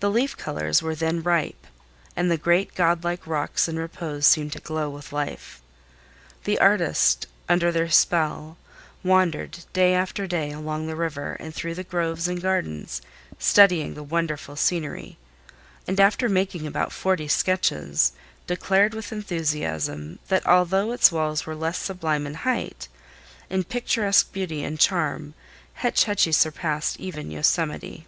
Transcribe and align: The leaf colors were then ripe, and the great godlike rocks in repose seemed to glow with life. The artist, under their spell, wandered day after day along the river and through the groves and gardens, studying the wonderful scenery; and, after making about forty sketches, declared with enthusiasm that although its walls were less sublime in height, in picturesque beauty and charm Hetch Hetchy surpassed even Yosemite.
The 0.00 0.10
leaf 0.10 0.36
colors 0.36 0.82
were 0.82 0.94
then 0.94 1.22
ripe, 1.22 1.66
and 2.14 2.30
the 2.30 2.36
great 2.36 2.74
godlike 2.74 3.26
rocks 3.26 3.66
in 3.66 3.78
repose 3.78 4.26
seemed 4.26 4.52
to 4.52 4.60
glow 4.60 4.90
with 4.90 5.10
life. 5.10 5.62
The 6.44 6.58
artist, 6.58 7.26
under 7.48 7.72
their 7.72 7.88
spell, 7.88 8.58
wandered 9.02 9.64
day 9.72 9.94
after 9.94 10.26
day 10.26 10.50
along 10.52 10.86
the 10.86 10.96
river 10.96 11.32
and 11.40 11.54
through 11.54 11.76
the 11.76 11.82
groves 11.82 12.28
and 12.28 12.42
gardens, 12.42 13.00
studying 13.38 13.94
the 13.94 14.02
wonderful 14.02 14.54
scenery; 14.54 15.16
and, 15.86 15.98
after 15.98 16.28
making 16.28 16.66
about 16.66 16.92
forty 16.92 17.26
sketches, 17.26 18.12
declared 18.46 18.92
with 18.92 19.12
enthusiasm 19.12 20.18
that 20.28 20.46
although 20.46 20.92
its 20.92 21.10
walls 21.10 21.46
were 21.46 21.56
less 21.56 21.78
sublime 21.78 22.26
in 22.26 22.34
height, 22.34 22.86
in 23.48 23.64
picturesque 23.64 24.30
beauty 24.30 24.62
and 24.62 24.78
charm 24.78 25.32
Hetch 25.72 26.04
Hetchy 26.04 26.32
surpassed 26.32 27.00
even 27.00 27.30
Yosemite. 27.30 28.04